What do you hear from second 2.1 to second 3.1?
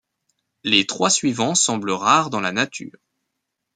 dans la nature.